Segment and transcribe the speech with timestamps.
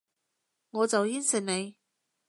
[0.71, 1.75] 我就應承你